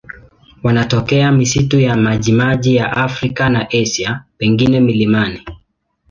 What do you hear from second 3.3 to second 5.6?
na Asia, pengine milimani.